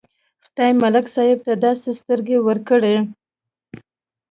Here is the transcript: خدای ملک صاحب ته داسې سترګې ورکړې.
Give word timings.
خدای 0.45 0.71
ملک 0.83 1.05
صاحب 1.15 1.39
ته 1.45 1.53
داسې 1.65 1.89
سترګې 1.99 2.37
ورکړې. 2.47 2.95